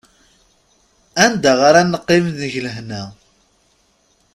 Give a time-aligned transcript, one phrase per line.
[1.25, 3.01] Anda ara neqqim deg lehna.